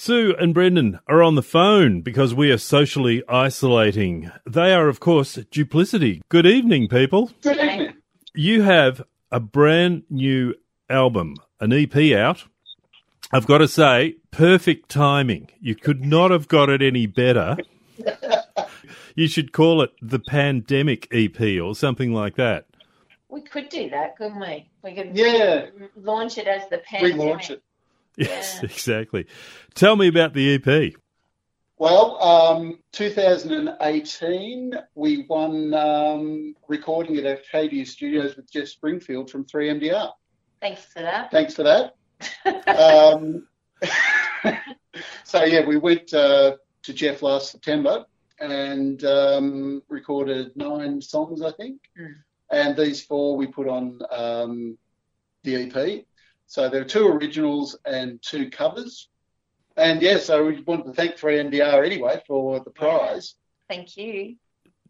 [0.00, 4.30] Sue and Brendan are on the phone because we are socially isolating.
[4.46, 6.22] They are, of course, Duplicity.
[6.28, 7.32] Good evening, people.
[7.42, 7.94] Good evening.
[8.32, 10.54] You have a brand new
[10.88, 12.44] album, an EP out.
[13.32, 15.48] I've got to say, perfect timing.
[15.60, 17.56] You could not have got it any better.
[19.16, 22.66] you should call it the Pandemic EP or something like that.
[23.28, 24.70] We could do that, couldn't we?
[24.84, 25.66] We could Yeah.
[25.76, 27.16] re- launch it as the pandemic.
[27.16, 27.62] Relaunch it.
[28.26, 28.64] Yes, Yeah.
[28.70, 29.26] exactly.
[29.74, 30.94] Tell me about the EP.
[31.78, 40.10] Well, um, 2018, we won um, recording at Arcadia Studios with Jeff Springfield from 3MDR.
[40.60, 41.30] Thanks for that.
[41.30, 41.94] Thanks for that.
[42.66, 43.46] um,
[45.24, 48.04] so, yeah, we went uh, to Jeff last September
[48.40, 51.80] and um, recorded nine songs, I think.
[51.96, 52.14] Mm.
[52.50, 54.76] And these four we put on um,
[55.44, 56.04] the EP.
[56.48, 59.08] So there are two originals and two covers.
[59.76, 63.34] And yeah, so we wanted to thank 3MDR anyway for the prize.
[63.68, 64.36] Thank you.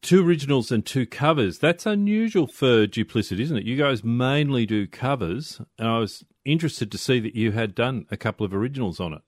[0.00, 1.58] Two originals and two covers.
[1.58, 3.64] That's unusual for Duplicity, isn't it?
[3.64, 8.06] You guys mainly do covers, and I was interested to see that you had done
[8.08, 9.22] a couple of originals on it.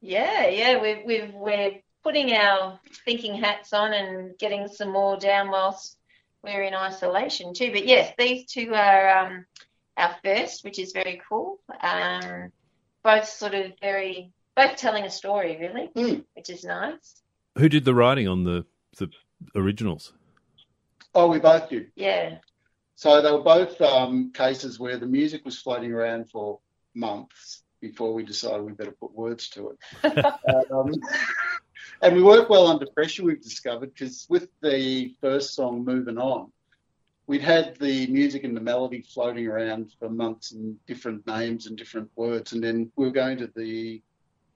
[0.00, 0.80] Yeah, yeah.
[0.80, 5.98] We've, we've, we're putting our thinking hats on and getting some more down whilst
[6.42, 7.70] we're in isolation too.
[7.70, 9.44] But yes, these two are um,
[9.98, 11.58] our first, which is very cool.
[11.82, 12.52] Um,
[13.02, 16.24] both sort of very, both telling a story really, Mm.
[16.34, 17.20] which is nice.
[17.56, 18.64] Who did the writing on the
[18.96, 19.08] the
[19.54, 20.12] originals?
[21.14, 21.90] Oh, we both did.
[21.94, 22.38] Yeah.
[22.94, 26.58] So they were both um, cases where the music was floating around for
[26.94, 29.70] months before we decided we better put words to
[30.02, 30.24] it.
[30.72, 30.92] um,
[32.02, 36.50] and we work well under pressure, we've discovered, because with the first song, Moving On,
[37.28, 41.76] we'd had the music and the melody floating around for months and different names and
[41.76, 42.54] different words.
[42.54, 44.02] And then we were going to the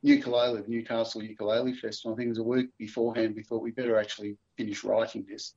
[0.01, 2.15] ukulele, the Newcastle Ukulele Festival.
[2.15, 3.35] I think it was a week beforehand.
[3.37, 5.55] We thought we better actually finish writing this.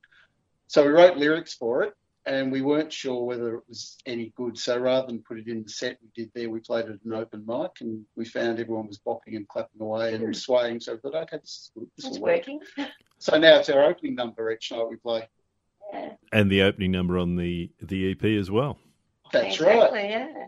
[0.68, 1.94] So we wrote lyrics for it
[2.26, 4.58] and we weren't sure whether it was any good.
[4.58, 7.04] So rather than put it in the set we did there, we played it at
[7.04, 10.32] an open mic, and we found everyone was bopping and clapping away and hmm.
[10.32, 10.80] swaying.
[10.80, 11.88] So we thought, okay, this is good.
[11.96, 12.36] This It's will work.
[12.38, 12.60] working.
[13.18, 15.26] So now it's our opening number each night we play.
[15.92, 16.12] Yeah.
[16.32, 18.78] And the opening number on the the EP as well.
[19.32, 20.10] That's exactly, right.
[20.10, 20.46] yeah.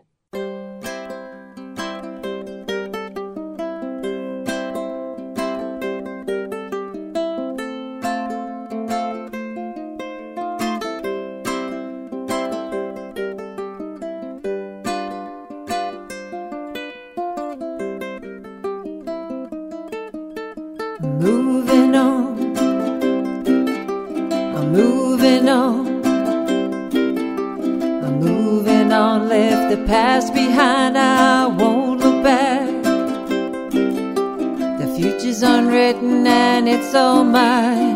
[34.99, 37.95] Future's unwritten and it's all mine.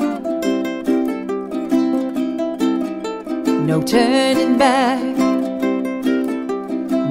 [3.68, 5.03] No turning back,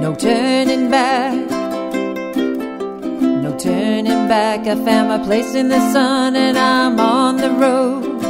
[0.00, 1.50] no turning back.
[3.44, 8.24] No turning back, I found my place in the sun and I'm on the road.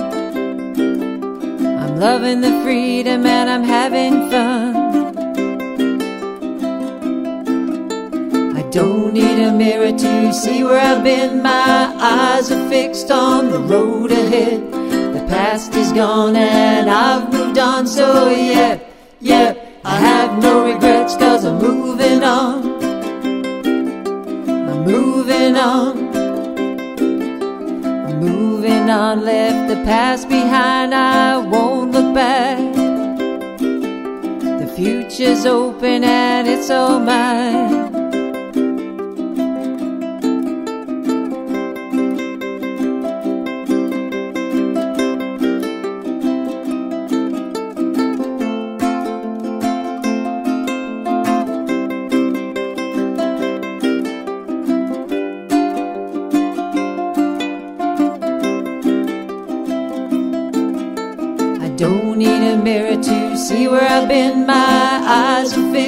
[1.80, 4.81] I'm loving the freedom and I'm having fun.
[8.72, 13.60] Don't need a mirror to see where I've been, my eyes are fixed on the
[13.60, 14.72] road ahead.
[14.72, 18.80] The past is gone and I've moved on, so yeah,
[19.20, 22.82] yeah, I have no regrets cause I'm moving on.
[24.70, 26.16] I'm moving on.
[28.08, 32.74] I'm moving on, left the past behind, I won't look back.
[34.62, 38.01] The future's open and it's all mine.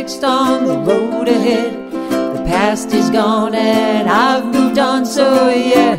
[0.04, 1.90] Fixed on the road ahead.
[1.90, 5.06] The past is gone and I've moved on.
[5.06, 5.93] So yeah,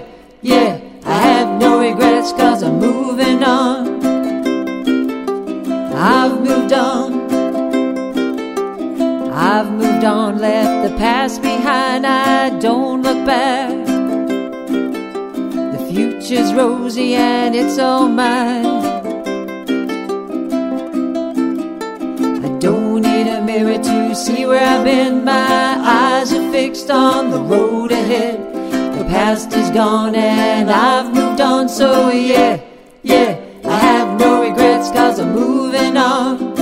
[29.35, 32.61] past is gone and I've moved on, so yeah,
[33.03, 33.37] yeah.
[33.65, 36.53] I have no regrets cause I'm moving on.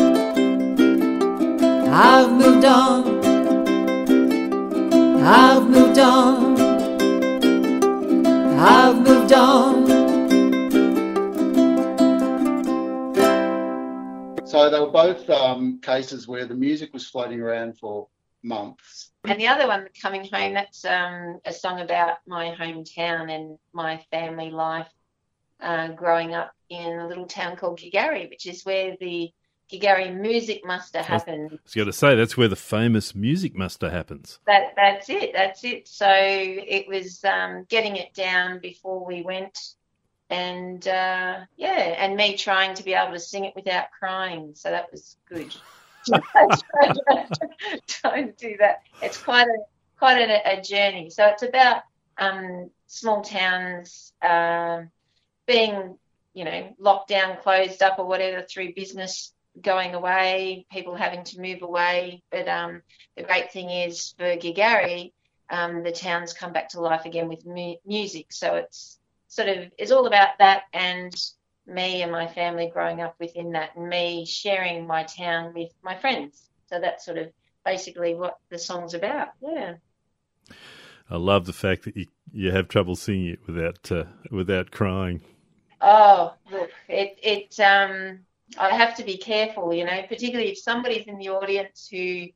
[1.88, 3.02] I've moved on.
[5.22, 6.60] I've moved on.
[8.58, 9.88] I've moved on.
[14.48, 18.08] So they were both um, cases where the music was floating around for
[18.42, 19.13] months.
[19.26, 24.04] And the other one, Coming Home, that's um, a song about my hometown and my
[24.12, 24.90] family life
[25.62, 29.32] uh, growing up in a little town called Gigarri, which is where the
[29.72, 31.52] Gigarri Music Muster happened.
[31.54, 34.40] I was going to say that's where the famous music muster happens.
[34.46, 35.32] That that's it.
[35.34, 35.88] That's it.
[35.88, 39.58] So it was um, getting it down before we went,
[40.30, 44.52] and uh, yeah, and me trying to be able to sing it without crying.
[44.54, 45.56] So that was good.
[48.04, 48.82] Don't do that.
[49.02, 49.58] It's quite a
[49.98, 51.10] quite a, a journey.
[51.10, 51.84] So it's about
[52.18, 54.82] um, small towns uh,
[55.48, 55.98] being,
[56.34, 61.40] you know, locked down, closed up, or whatever through business going away, people having to
[61.40, 62.24] move away.
[62.32, 62.82] But um,
[63.16, 65.14] the great thing is for Gigarri,
[65.50, 68.28] um, the towns come back to life again with mu- music.
[68.32, 71.14] So it's sort of it's all about that and
[71.66, 75.98] me and my family growing up within that, and me sharing my town with my
[75.98, 76.50] friends.
[76.68, 77.32] So that's sort of
[77.66, 79.30] basically what the song's about.
[79.42, 79.76] Yeah.
[81.10, 85.22] I love the fact that you, you have trouble singing it without uh, without crying.
[85.82, 88.20] Oh, look, it it um
[88.58, 92.28] I have to be careful, you know, particularly if somebody's in the audience who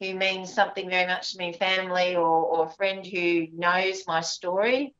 [0.00, 4.20] who means something very much to me, family or, or a friend who knows my
[4.20, 4.94] story,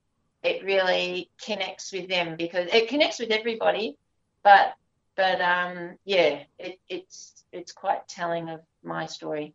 [0.45, 3.97] it really connects with them because it connects with everybody,
[4.45, 4.75] but
[5.17, 9.55] but um yeah, it, it's it's quite telling of my story.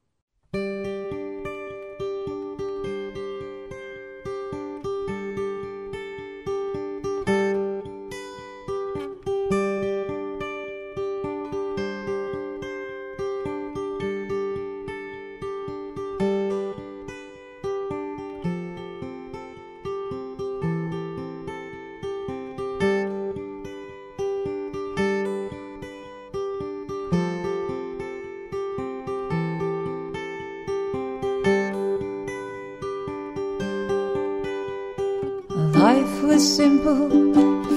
[36.39, 37.09] Simple,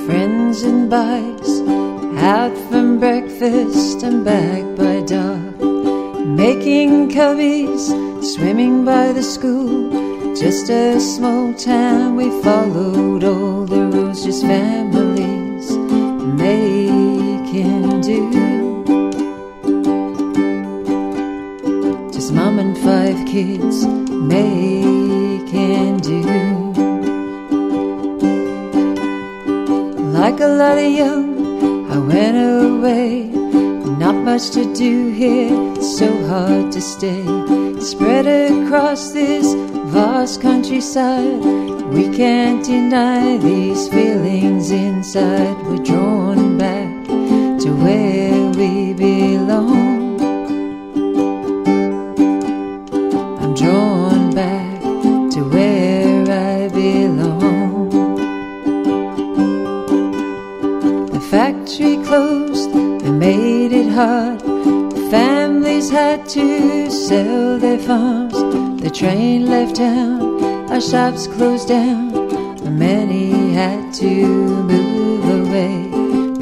[0.07, 1.61] friends and bikes,
[2.23, 5.59] out from breakfast and back by dark.
[6.25, 7.83] Making cubbies,
[8.23, 9.91] swimming by the school,
[10.35, 12.15] just a small town.
[12.15, 15.02] We followed all the rules, just families
[30.33, 33.25] Like a lot of young, I went away.
[33.99, 35.51] Not much to do here,
[35.83, 37.23] so hard to stay.
[37.79, 39.53] Spread across this
[39.93, 41.43] vast countryside,
[41.93, 45.55] we can't deny these feelings inside.
[45.67, 47.07] We're drawn back
[47.61, 48.22] to where
[70.93, 72.15] shops closed down.
[72.67, 74.27] and Many had to
[74.73, 75.89] move away.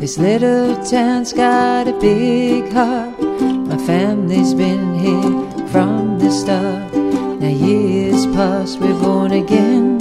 [0.00, 3.16] This little town's got a big heart.
[3.71, 6.92] My family's been here from the start.
[7.40, 9.99] Now years pass, we're born again.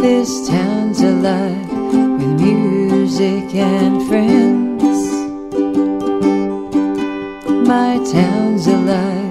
[0.00, 1.70] This town's alive
[2.18, 4.82] with music and friends.
[7.68, 9.21] My town's alive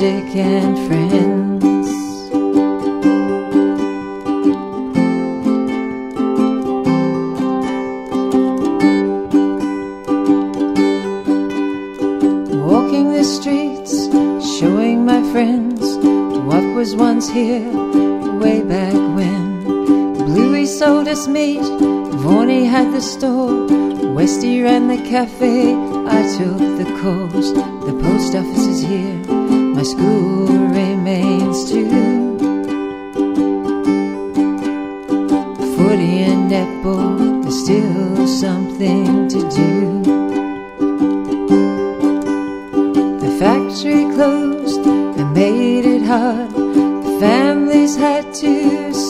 [0.00, 1.86] music and friends.
[12.64, 13.92] Walking the streets,
[14.58, 15.82] showing my friends
[16.46, 17.70] what was once here
[18.38, 20.14] way back when.
[20.14, 21.60] Bluey sold us meat,
[22.22, 23.66] Vorney had the store,
[24.14, 27.52] Westy ran the cafe, I took the course.
[27.86, 28.59] The post office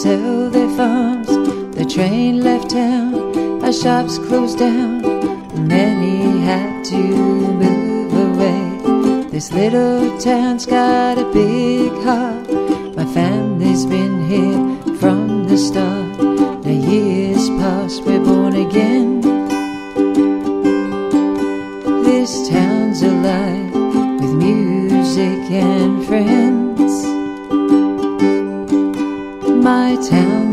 [0.02, 1.28] sell their farms.
[1.76, 5.02] The train left town, our shops closed down.
[5.68, 9.28] Many had to move away.
[9.28, 12.48] This little town's got a big heart.
[12.96, 15.99] My family's been here from the start.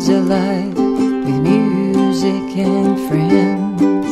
[0.10, 4.12] Alive with music and friends.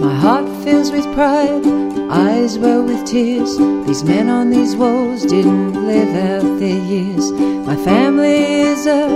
[0.00, 1.66] My heart fills with pride,
[2.10, 3.58] eyes well with tears.
[3.86, 7.30] These men on these walls didn't live out their years.
[7.66, 9.06] My family is a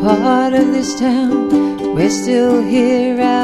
[0.00, 1.94] part of this town.
[1.94, 3.43] We're still here, our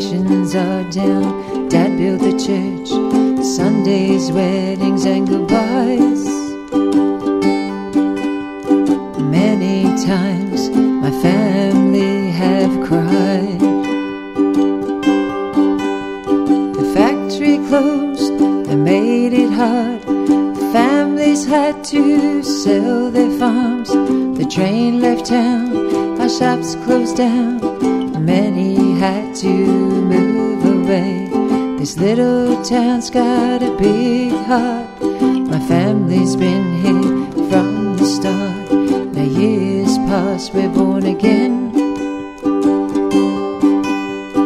[0.00, 1.68] foundations are down.
[1.68, 2.88] Dad built the church,
[3.44, 6.24] Sundays, weddings, and goodbyes.
[9.20, 13.60] Many times my family have cried.
[16.78, 18.32] The factory closed
[18.70, 20.02] and made it hard.
[20.72, 23.90] Families had to sell their farms.
[23.90, 27.60] The train left town, our shops closed down.
[28.20, 29.89] Many had to
[32.16, 35.00] little town's got a big heart.
[35.52, 38.72] My family's been here from the start.
[39.14, 41.72] Now years past, we're born again.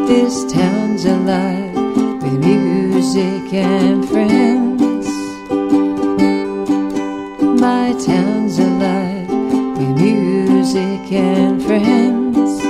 [0.06, 1.75] This town's alive
[2.23, 5.06] with music and friends.
[7.66, 9.28] My town's alive
[9.78, 12.62] with music and friends.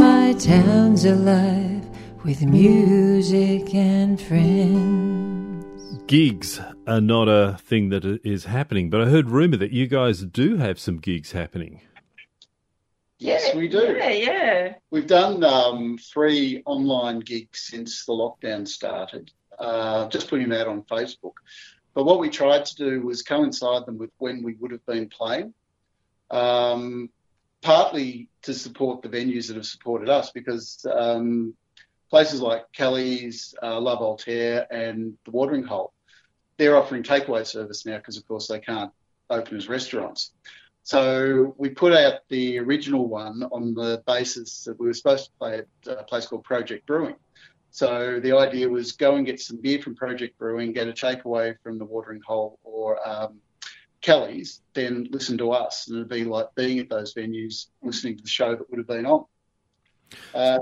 [0.00, 1.71] My town's alive
[2.24, 5.64] with music and friends.
[6.06, 10.20] Gigs are not a thing that is happening, but I heard rumour that you guys
[10.20, 11.80] do have some gigs happening.
[13.18, 13.96] Yes, we do.
[13.98, 14.74] Yeah, yeah.
[14.90, 20.82] We've done um, three online gigs since the lockdown started, uh, just putting that on
[20.82, 21.34] Facebook.
[21.94, 25.08] But what we tried to do was coincide them with when we would have been
[25.08, 25.54] playing,
[26.30, 27.10] um,
[27.62, 31.54] partly to support the venues that have supported us, because um,
[32.12, 35.94] places like Kelly's, uh, La Voltaire, and the Watering Hole,
[36.58, 38.92] they're offering takeaway service now because, of course, they can't
[39.30, 40.32] open as restaurants.
[40.82, 45.30] So we put out the original one on the basis that we were supposed to
[45.38, 47.14] play at a place called Project Brewing.
[47.70, 51.54] So the idea was go and get some beer from Project Brewing, get a takeaway
[51.62, 53.38] from the Watering Hole or um,
[54.02, 58.22] Kelly's, then listen to us, and it'd be like being at those venues, listening to
[58.22, 59.24] the show that would have been on.
[60.34, 60.58] Uh,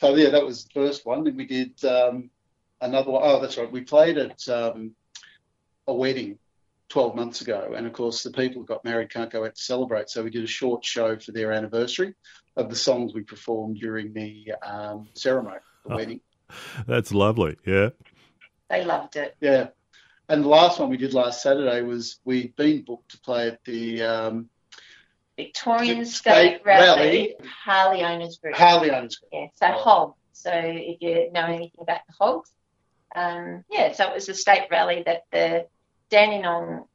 [0.00, 1.26] so yeah, that was the first one.
[1.26, 2.30] And we did um,
[2.80, 3.22] another one.
[3.24, 3.70] Oh, that's right.
[3.70, 4.94] We played at um,
[5.86, 6.38] a wedding
[6.88, 7.74] 12 months ago.
[7.76, 10.08] And of course, the people who got married can't go out to celebrate.
[10.10, 12.14] So we did a short show for their anniversary
[12.56, 15.96] of the songs we performed during the um, ceremony, the Oh.
[15.96, 16.20] wedding.
[16.86, 17.56] That's lovely.
[17.64, 17.90] Yeah.
[18.68, 19.36] They loved it.
[19.40, 19.68] Yeah.
[20.28, 23.64] And the last one we did last Saturday was we'd been booked to play at
[23.64, 24.48] the um,
[25.36, 27.36] Victorian State State, Rally, Rally.
[27.64, 28.54] Harley Owners Group.
[28.54, 29.30] Harley Owners Group.
[29.32, 30.14] Yeah, so hog.
[30.32, 32.50] So if you know anything about the hogs,
[33.14, 35.66] um, yeah, so it was a state rally that the
[36.10, 36.86] Dandenong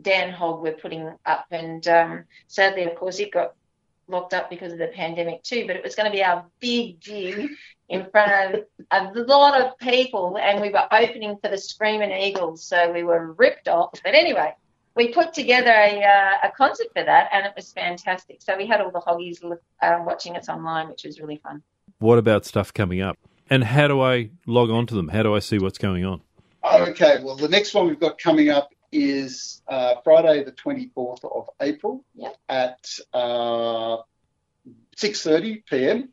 [0.00, 3.54] Dan Hog were putting up, and um, sadly, of course, it got
[4.08, 5.66] locked up because of the pandemic too.
[5.66, 7.50] But it was going to be our big gig
[7.88, 12.64] in front of a lot of people, and we were opening for the Screaming Eagles,
[12.64, 13.98] so we were ripped off.
[14.04, 14.54] But anyway.
[15.00, 18.42] We put together a, uh, a concert for that, and it was fantastic.
[18.42, 21.62] So we had all the hoggies look, uh, watching us online, which was really fun.
[22.00, 23.16] What about stuff coming up?
[23.48, 25.08] And how do I log on to them?
[25.08, 26.20] How do I see what's going on?
[26.62, 31.48] Okay, well, the next one we've got coming up is uh, Friday, the 24th of
[31.62, 32.36] April Yep.
[32.50, 33.96] at uh,
[34.98, 36.10] 6.30 p.m.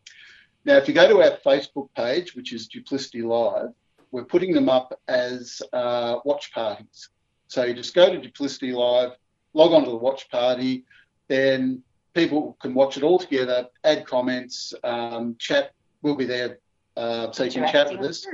[0.63, 3.71] Now, if you go to our Facebook page, which is Duplicity Live,
[4.11, 7.09] we're putting them up as uh, watch parties.
[7.47, 9.11] So you just go to Duplicity Live,
[9.53, 10.85] log on to the watch party,
[11.27, 11.81] then
[12.13, 15.71] people can watch it all together, add comments, um, chat.
[16.01, 16.59] We'll be there
[16.95, 18.25] uh, so you can chat with us.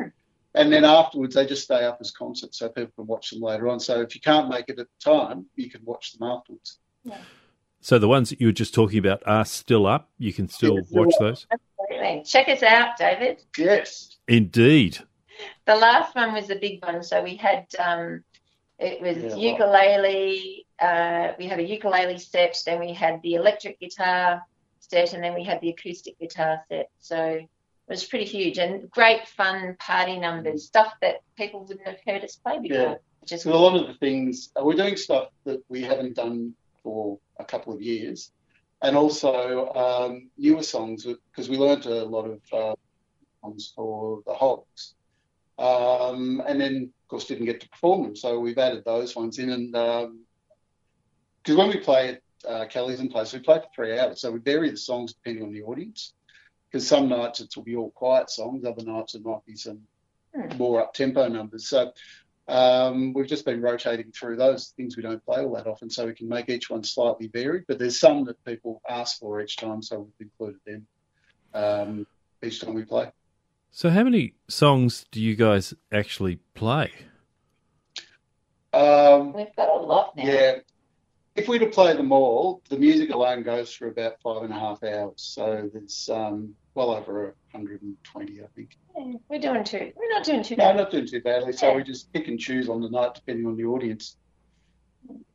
[0.55, 3.69] And then afterwards, they just stay up as concerts so people can watch them later
[3.69, 3.79] on.
[3.79, 6.79] So if you can't make it at the time, you can watch them afterwards.
[7.81, 10.09] So the ones that you were just talking about are still up.
[10.17, 11.19] You can still Yeah, watch up.
[11.19, 11.47] those.
[11.51, 12.23] Absolutely.
[12.23, 13.43] Check us out, David.
[13.57, 14.17] Yes.
[14.27, 14.99] Indeed.
[15.65, 17.03] The last one was the big one.
[17.03, 18.23] So we had um,
[18.83, 20.65] it was Yeah, ukulele.
[20.79, 22.61] Uh, we had a ukulele set.
[22.65, 24.43] Then we had the electric guitar
[24.79, 26.89] set, and then we had the acoustic guitar set.
[26.99, 27.47] So it
[27.87, 32.35] was pretty huge and great fun party numbers, stuff that people wouldn't have heard us
[32.35, 32.77] play before.
[32.77, 32.95] Yeah.
[33.25, 36.53] Just So a lot of the things uh, we're doing stuff that we haven't done
[36.83, 38.31] for a couple of years,
[38.81, 42.75] and also um, newer songs because we learned a lot of uh,
[43.41, 44.95] songs for the Hogs,
[45.59, 48.15] um, and then of course didn't get to perform them.
[48.15, 49.71] So we've added those ones in, and
[51.43, 54.31] because when we play at uh, Kelly's and Place, we play for three hours, so
[54.31, 56.13] we vary the songs depending on the audience.
[56.71, 59.81] Because some nights it will be all quiet songs, other nights it might be some
[60.35, 60.57] Hmm.
[60.57, 61.69] more up tempo numbers.
[61.69, 61.91] So
[62.47, 66.05] um, we've just been rotating through those things we don't play all that often, so
[66.07, 67.65] we can make each one slightly varied.
[67.67, 70.87] But there's some that people ask for each time, so we've included them
[71.53, 72.07] um,
[72.43, 73.11] each time we play.
[73.75, 76.91] So, how many songs do you guys actually play?
[78.71, 80.23] Um, we've got a lot now.
[80.25, 80.55] yeah,
[81.35, 84.53] if we were to play them all, the music alone goes for about five and
[84.53, 85.13] a half hours.
[85.15, 88.77] So there's um, well over 120, I think.
[88.95, 89.91] Yeah, We're doing too.
[89.95, 90.75] We're not doing too No, bad.
[90.77, 91.53] not doing too badly.
[91.53, 94.17] So we just pick and choose on the night depending on the audience.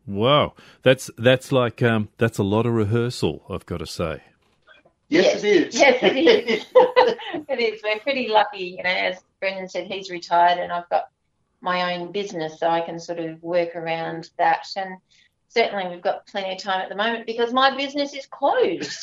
[0.07, 0.55] Wow,
[0.85, 3.45] that's that's like um, that's a lot of rehearsal.
[3.51, 4.23] I've got to say.
[5.09, 5.45] Yes, Yes.
[5.45, 5.75] it is.
[5.81, 6.67] Yes, it is.
[7.49, 7.81] it is.
[7.83, 8.91] We're pretty lucky, you know.
[8.91, 11.05] As Brendan said, he's retired, and I've got
[11.61, 14.67] my own business, so I can sort of work around that.
[14.77, 14.97] And
[15.49, 18.99] certainly, we've got plenty of time at the moment because my business is closed.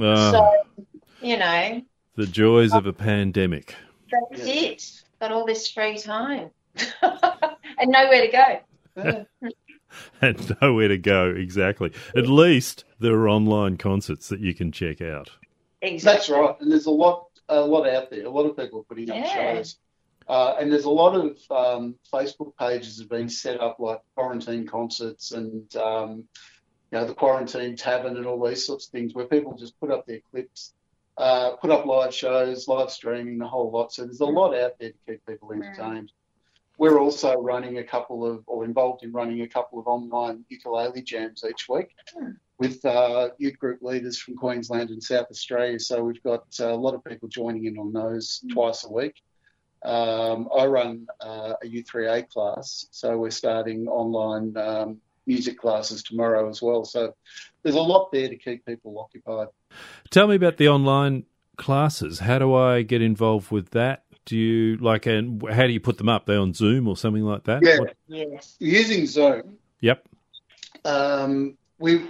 [0.00, 0.84] Ah, So,
[1.22, 1.82] you know,
[2.14, 3.74] the joys of a pandemic.
[4.10, 4.54] that's Yeah.
[4.54, 5.02] it.
[5.20, 6.50] Got all this free time
[7.02, 8.62] and nowhere to
[8.96, 9.26] go.
[10.20, 11.92] And nowhere to go exactly.
[12.14, 15.30] At least there are online concerts that you can check out.
[16.02, 16.54] That's right.
[16.60, 18.24] And there's a lot, a lot out there.
[18.26, 19.54] A lot of people are putting up Yeah.
[19.56, 19.78] shows.
[20.28, 24.00] Uh, and there's a lot of um, Facebook pages that have been set up, like
[24.14, 26.24] quarantine concerts and um,
[26.90, 29.90] you know the quarantine tavern and all these sorts of things, where people just put
[29.90, 30.74] up their clips,
[31.16, 33.90] uh, put up live shows, live streaming, the whole lot.
[33.92, 36.12] So there's a lot out there to keep people entertained.
[36.76, 41.02] We're also running a couple of, or involved in running a couple of online ukulele
[41.02, 42.32] jams each week Hmm.
[42.58, 45.78] With uh, youth group leaders from Queensland and South Australia.
[45.78, 49.14] So we've got uh, a lot of people joining in on those twice a week.
[49.84, 56.48] Um, I run uh, a U3A class, so we're starting online um, music classes tomorrow
[56.48, 56.84] as well.
[56.84, 57.14] So
[57.62, 59.48] there's a lot there to keep people occupied.
[60.10, 62.18] Tell me about the online classes.
[62.18, 64.02] How do I get involved with that?
[64.24, 66.26] Do you like and how do you put them up?
[66.26, 67.62] They on Zoom or something like that?
[67.62, 67.78] Yeah.
[67.78, 68.56] What- Yes.
[68.58, 70.08] Using Zoom, Yep.
[70.84, 72.08] um, we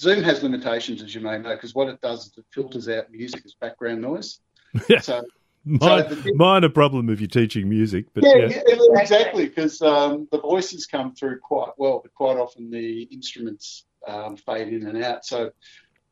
[0.00, 3.10] Zoom has limitations, as you may know, because what it does is it filters out
[3.10, 4.40] music as background noise.
[4.88, 5.00] Yeah.
[5.00, 5.24] So
[5.64, 8.62] Mine, the- minor problem if you're teaching music, but yeah, yeah.
[8.66, 13.84] yeah, exactly, because um, the voices come through quite well, but quite often the instruments
[14.06, 15.26] um, fade in and out.
[15.26, 15.50] So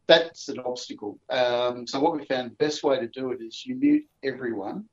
[0.06, 1.18] that's an obstacle.
[1.30, 4.84] Um, so what we found the best way to do it is you mute everyone.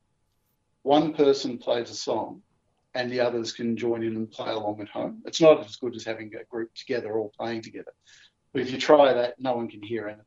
[0.84, 2.42] One person plays a song,
[2.94, 5.24] and the others can join in and play along at home.
[5.26, 7.94] It's not as good as having a group together all playing together.
[8.54, 10.26] But if you try that, no one can hear anything.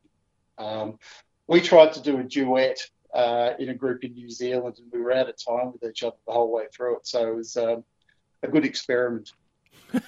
[0.58, 0.98] Um,
[1.46, 2.78] we tried to do a duet
[3.14, 6.02] uh, in a group in New Zealand, and we were out of time with each
[6.02, 7.06] other the whole way through it.
[7.06, 7.84] So it was um,
[8.42, 9.32] a good experiment.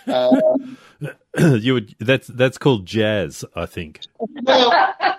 [0.07, 0.77] Um,
[1.39, 4.01] you would that's that's called jazz, I think.
[4.43, 4.71] well,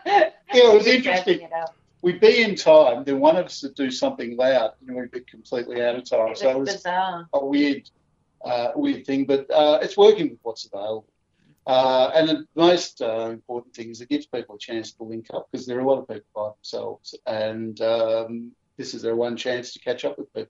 [0.05, 1.37] yeah, it was interesting.
[1.37, 1.75] Dressing it up.
[2.01, 5.21] We'd be in time, then one of us would do something loud, and we'd be
[5.21, 6.29] completely out of time.
[6.29, 7.27] It So it was was bizarre.
[7.33, 7.89] a weird,
[8.43, 11.07] uh, weird thing, but uh, it's working with what's available.
[11.69, 15.27] Uh, and the most uh, important thing is it gives people a chance to link
[15.35, 19.15] up because there are a lot of people by themselves, and um, this is their
[19.15, 20.49] one chance to catch up with people.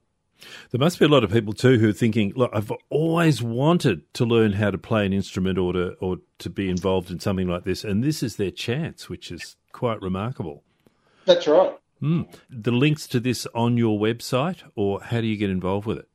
[0.72, 4.14] There must be a lot of people too who are thinking, look, I've always wanted
[4.14, 7.50] to learn how to play an instrument or to or to be involved in something
[7.50, 10.64] like this, and this is their chance, which is quite remarkable.
[11.26, 11.78] That's right.
[12.02, 12.34] Mm.
[12.50, 16.08] The links to this on your website, or how do you get involved with it?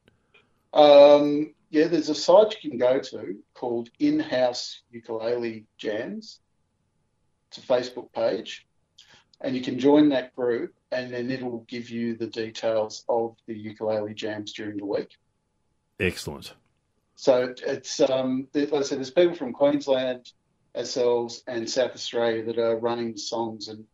[0.72, 6.38] Um, yeah, there's a site you can go to called In-House Ukulele Jams.
[7.48, 8.64] It's a Facebook page,
[9.40, 13.54] and you can join that group, and then it'll give you the details of the
[13.54, 15.16] ukulele jams during the week.
[15.98, 16.54] Excellent.
[17.16, 20.30] So it's um, like I said, there's people from Queensland,
[20.76, 23.84] ourselves, and South Australia that are running the songs, and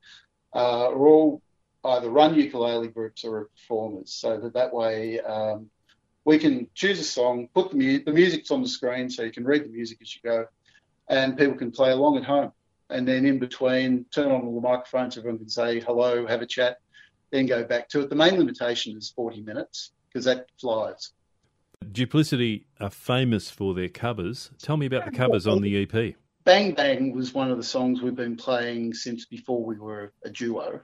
[0.54, 1.40] uh, are all
[1.84, 4.12] either run ukulele groups or are performers.
[4.12, 5.70] So that that way um,
[6.30, 9.32] we can choose a song, put the, mu- the music's on the screen, so you
[9.32, 10.46] can read the music as you go,
[11.08, 12.52] and people can play along at home.
[12.88, 16.46] And then in between, turn on all the microphones, everyone can say hello, have a
[16.46, 16.76] chat,
[17.32, 18.10] then go back to it.
[18.10, 21.10] The main limitation is 40 minutes because that flies.
[21.90, 24.52] Duplicity are famous for their covers.
[24.62, 26.14] Tell me about the covers on the EP.
[26.44, 30.30] Bang Bang was one of the songs we've been playing since before we were a
[30.30, 30.80] duo.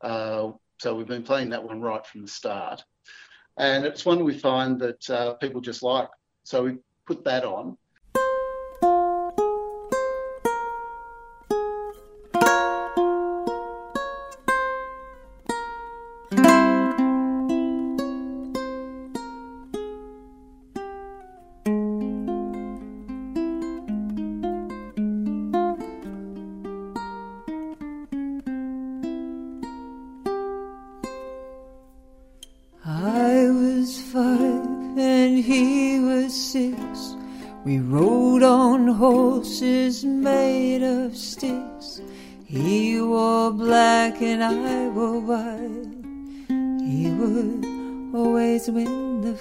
[0.00, 0.50] Uh,
[0.80, 2.82] so we've been playing that one right from the start.
[3.58, 6.08] And it's one we find that uh, people just like.
[6.44, 7.76] So we put that on.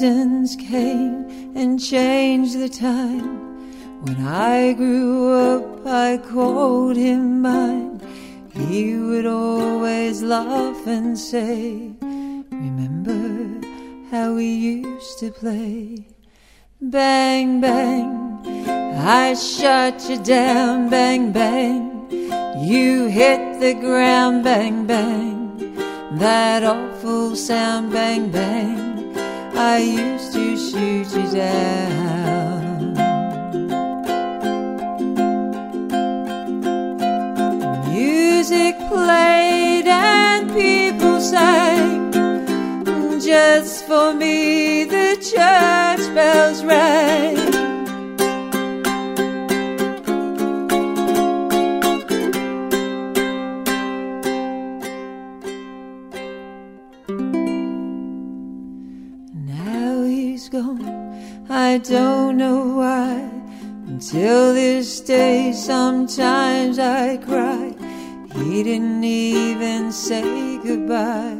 [0.00, 4.00] Seasons came and changed the time.
[4.00, 8.00] When I grew up, I called him mine.
[8.50, 13.60] He would always laugh and say, Remember
[14.10, 16.06] how we used to play?
[16.80, 18.40] Bang, bang,
[18.96, 20.88] I shot you down.
[20.88, 22.08] Bang, bang,
[22.58, 24.44] you hit the ground.
[24.44, 25.74] Bang, bang,
[26.16, 27.92] that awful sound.
[27.92, 28.89] Bang, bang.
[29.54, 32.94] I used to shoot you down.
[37.92, 42.10] Music played and people sang.
[43.20, 47.39] Just for me, the church bells rang.
[61.70, 63.30] I don't know why.
[63.86, 67.76] Until this day, sometimes I cry.
[68.34, 71.38] He didn't even say goodbye.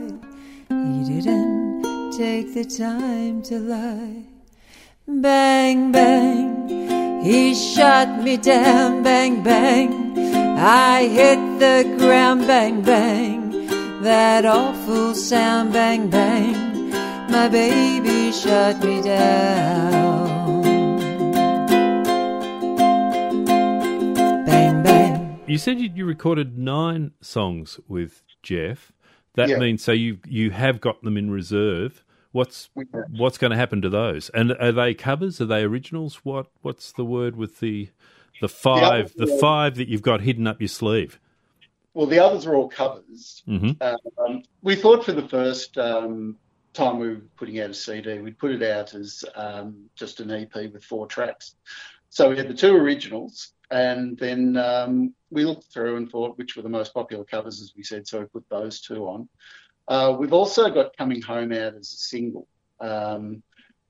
[0.68, 4.22] He didn't take the time to lie.
[5.08, 9.02] Bang, bang, he shot me down.
[9.02, 10.16] Bang, bang,
[10.56, 12.46] I hit the ground.
[12.46, 13.66] Bang, bang,
[14.02, 15.72] that awful sound.
[15.72, 16.69] Bang, bang
[17.30, 20.28] my baby shut me down.
[24.46, 25.40] Bang, bang.
[25.46, 28.92] You said you, you recorded nine songs with Jeff.
[29.34, 29.58] That Yeah.
[29.58, 32.04] means so you you have got them in reserve.
[32.32, 32.84] What's We
[33.16, 34.28] what's going to happen to those?
[34.30, 35.40] And are they covers?
[35.40, 36.16] Are they originals?
[36.24, 37.90] What what's the word with the
[38.40, 41.18] the five the, other- five that you've got hidden up your sleeve?
[41.94, 43.42] Well, the others are all covers.
[43.46, 46.36] hmm Um, we thought for the first um,
[46.72, 50.30] time we were putting out a CD, we'd put it out as um, just an
[50.30, 51.54] EP with four tracks.
[52.10, 56.56] So we had the two originals, and then um, we looked through and thought which
[56.56, 59.28] were the most popular covers, as we said, so we put those two on.
[59.88, 62.46] Uh, we've also got Coming Home out as a single,
[62.80, 63.42] um,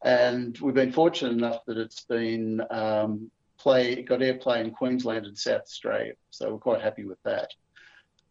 [0.02, 5.36] and we've been fortunate enough that it's been um, play got airplay in Queensland and
[5.36, 7.50] South Australia, so we're quite happy with that.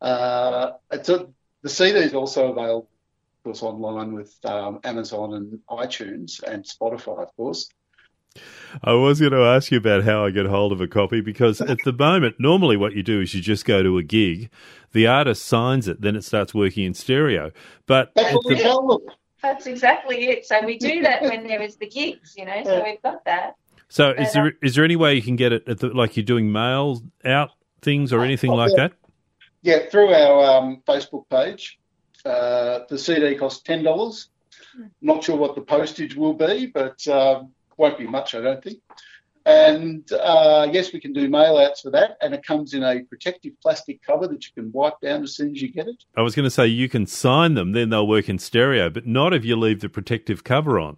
[0.02, 0.98] Uh, a,
[1.62, 2.90] the CD is also available,
[3.44, 7.70] course, online with um, Amazon and iTunes and Spotify, of course.
[8.84, 11.62] I was going to ask you about how I get hold of a copy because
[11.62, 14.50] at the moment, normally what you do is you just go to a gig,
[14.92, 17.52] the artist signs it, then it starts working in stereo.
[17.86, 19.00] But That's at the.
[19.42, 20.46] That's exactly it.
[20.46, 22.62] So we do that when there is the gigs, you know.
[22.64, 22.84] So Yeah.
[22.84, 23.56] we've got that.
[23.88, 26.26] so is there is there any way you can get it at the, like you're
[26.26, 28.92] doing mail out things or anything like that?
[29.62, 31.80] Yeah, through our um, Facebook page.
[32.26, 34.30] Uh, the CD costs ten dollars.
[35.02, 38.80] Not sure what the postage will be, but um, won't be much, I don't think.
[39.46, 43.02] And uh, yes, we can do mail outs for that, and it comes in a
[43.04, 46.04] protective plastic cover that you can wipe down as soon as you get it.
[46.16, 49.08] I was going to say you can sign them, then they'll work in stereo, but
[49.08, 50.98] not if you leave the protective cover on.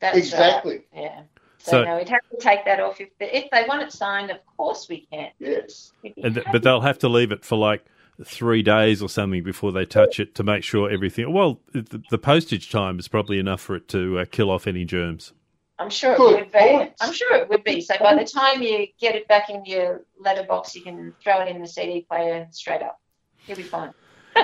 [0.00, 0.84] That's Exactly.
[0.94, 1.02] Right.
[1.04, 1.22] Yeah.
[1.58, 3.92] So, So- no, we'd have to take that off if they, if they want it
[3.92, 4.30] signed.
[4.30, 5.30] Of course we can.
[5.38, 5.92] Yes.
[6.22, 7.84] And th- but they'll have to leave it for like
[8.24, 11.32] three days or something before they touch it to make sure everything.
[11.32, 14.84] Well, the, the postage time is probably enough for it to uh, kill off any
[14.84, 15.32] germs.
[15.78, 16.58] I'm sure it Good would be.
[16.58, 17.02] points.
[17.02, 17.82] I'm sure it would be.
[17.82, 21.48] So by the time you get it back in your letterbox, you can throw it
[21.48, 22.98] in the CD player straight up.
[23.46, 23.92] You'll be fine.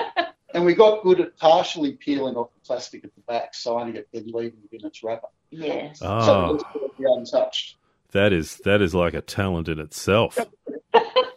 [0.55, 4.07] And we got good at partially peeling off the plastic at the back, signing it,
[4.13, 5.25] then leaving it in its wrapper.
[5.49, 5.93] Yeah.
[5.93, 7.77] So Ah, it's going to be untouched.
[8.11, 10.37] that is that is like a talent in itself.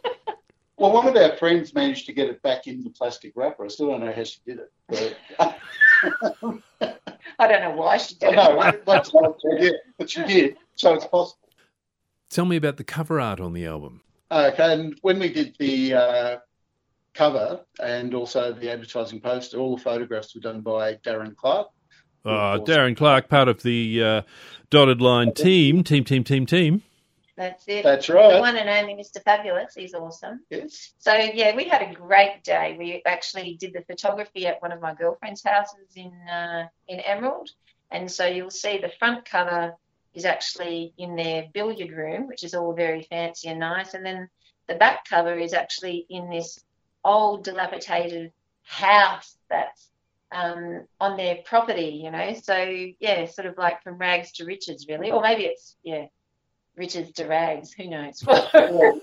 [0.77, 3.65] Well, one of our friends managed to get it back in the plastic wrapper.
[3.65, 4.71] I still don't know how she did it.
[4.87, 5.57] But,
[7.39, 8.85] I don't know why she did know, it.
[8.85, 10.57] that's what she but she did.
[10.75, 11.39] So it's possible.
[12.29, 14.01] Tell me about the cover art on the album.
[14.29, 16.37] Okay, and when we did the uh,
[17.13, 21.69] cover and also the advertising poster, all the photographs were done by Darren Clark.
[22.25, 24.21] Uh, Darren Clark, part of the uh,
[24.69, 26.83] dotted line team, team, team, team, team.
[27.37, 27.83] That's it.
[27.83, 28.39] That's The right.
[28.39, 29.23] one and only Mr.
[29.23, 29.75] Fabulous.
[29.75, 30.41] He's awesome.
[30.49, 30.93] Yes.
[30.97, 32.75] So yeah, we had a great day.
[32.77, 37.51] We actually did the photography at one of my girlfriend's houses in uh, in Emerald,
[37.91, 39.75] and so you'll see the front cover
[40.15, 44.27] is actually in their billiard room, which is all very fancy and nice, and then
[44.67, 46.59] the back cover is actually in this
[47.05, 48.31] old dilapidated
[48.63, 49.89] house that's
[50.31, 52.33] um, on their property, you know.
[52.33, 52.55] So
[52.99, 56.07] yeah, sort of like from rags to riches, really, or maybe it's yeah,
[56.77, 57.73] riches to rags.
[57.73, 58.21] Who knows?
[58.25, 59.01] but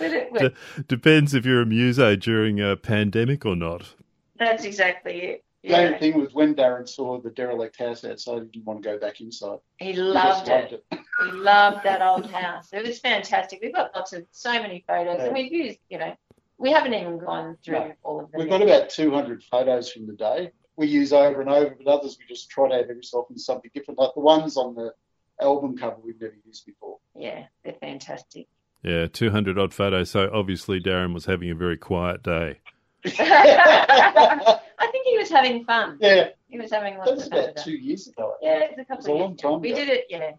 [0.00, 3.94] it, D- depends if you're a muso during a pandemic or not.
[4.36, 5.44] That's exactly it.
[5.62, 8.88] The only thing was when Darren saw the derelict house outside, he didn't want to
[8.88, 9.58] go back inside.
[9.78, 10.84] He He just loved loved it.
[10.90, 12.70] He loved that old house.
[12.72, 13.60] It was fantastic.
[13.62, 16.16] We've got lots of so many photos, and we've used, you know,
[16.58, 17.92] we haven't even gone through No.
[18.02, 18.40] all of them.
[18.40, 20.50] We've got about 200 photos from the day.
[20.74, 23.70] We use over and over, but others we just trot out every so often something
[23.72, 24.00] different.
[24.00, 24.92] Like the ones on the
[25.40, 26.98] album cover we've never used before.
[27.14, 28.46] yeah, they're fantastic.
[28.82, 30.10] Yeah, 200 odd photos.
[30.10, 32.60] So obviously Darren was having a very quiet day.
[33.04, 35.98] I think he was having fun.
[36.00, 37.38] Yeah, He was having that lots was of fun.
[37.38, 37.64] about with that.
[37.64, 38.34] two years ago.
[38.42, 39.50] Yeah, it's a couple It was a of long years ago.
[39.52, 40.32] time We did it, yeah.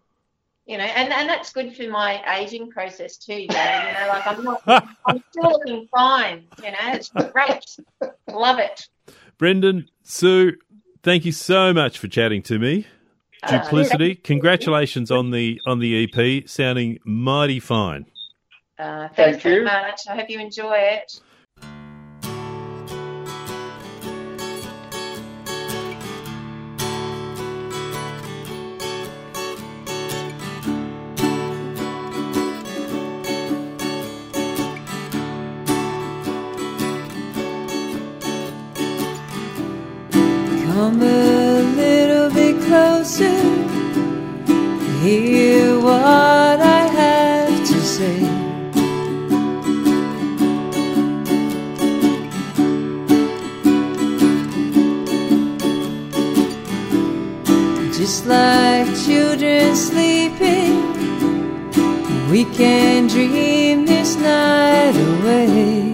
[0.66, 3.50] You know, and, and that's good for my aging process too, David.
[3.50, 4.62] You know, like I'm not,
[5.06, 6.44] I'm still looking fine.
[6.62, 7.76] You know, it's great.
[8.30, 8.88] Love it.
[9.36, 10.52] Brendan, Sue,
[11.02, 12.86] thank you so much for chatting to me.
[13.46, 18.06] Uh, Duplicity, congratulations on the on the EP, sounding mighty fine.
[18.78, 19.64] Uh, Thank thanks very you.
[19.64, 20.00] much.
[20.08, 21.20] I hope you enjoy it.
[40.74, 41.33] Come a little
[43.04, 43.38] closer.
[45.02, 48.20] Hear what I have to say.
[57.92, 60.72] Just like children sleeping,
[62.30, 65.93] we can dream this night away.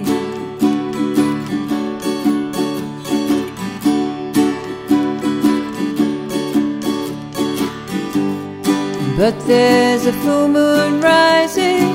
[9.20, 11.92] But there's a full moon rising.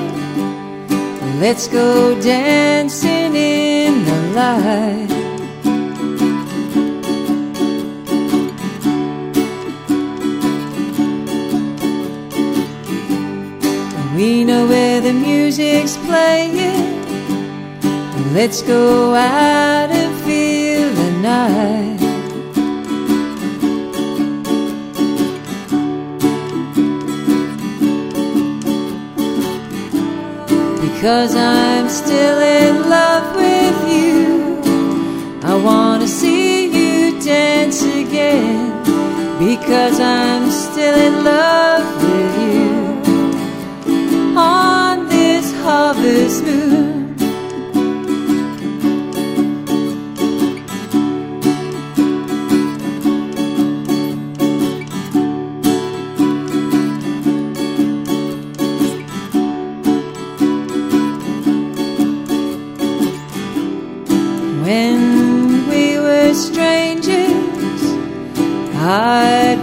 [1.40, 5.10] Let's go dancing in the light.
[14.16, 17.02] We know where the music's playing.
[18.36, 21.75] Let's go out and feel the night.
[31.06, 34.60] Because I'm still in love with you.
[35.44, 38.74] I wanna see you dance again.
[39.38, 42.72] Because I'm still in love with you.
[44.36, 46.85] On this harvest moon.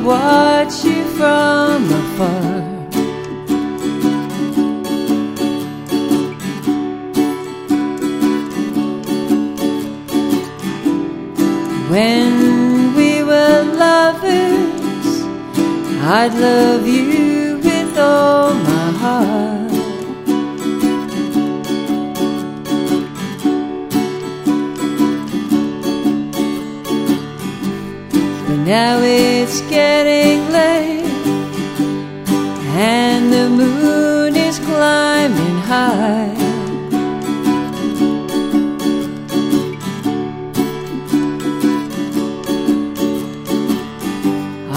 [0.05, 2.63] Watch you from afar.
[11.91, 15.23] When we were lovers,
[16.03, 17.22] I'd love you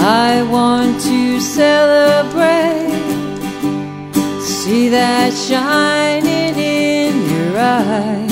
[0.07, 2.93] I want to celebrate.
[4.39, 8.31] See that shining in your eyes.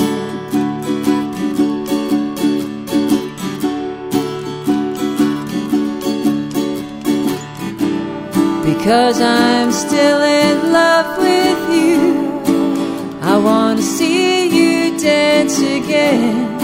[8.64, 13.18] Because I'm still in love with you.
[13.20, 16.56] I want to see you dance again.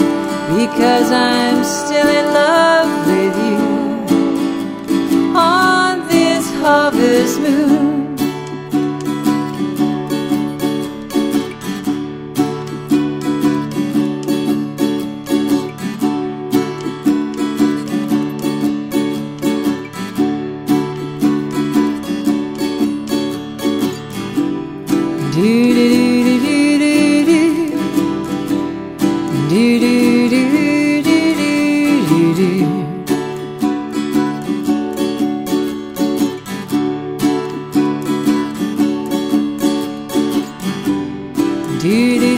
[0.55, 3.70] Because I'm still in love with you.
[6.93, 7.70] lovers move.
[41.93, 42.30] It